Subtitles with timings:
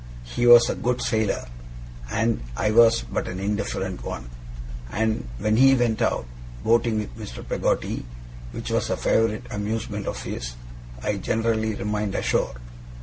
[0.23, 1.45] He was a good sailor,
[2.09, 4.31] and I was but an indifferent one;
[4.91, 6.25] and when he went out
[6.63, 7.47] boating with Mr.
[7.47, 8.03] Peggotty,
[8.51, 10.55] which was a favourite amusement of his,
[11.03, 12.55] I generally remained ashore.